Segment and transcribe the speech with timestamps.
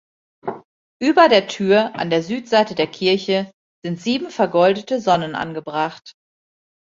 [0.99, 3.51] Über der Tür an der Südseite der Kirche
[3.85, 6.13] sind sieben vergoldete Sonnen angebracht.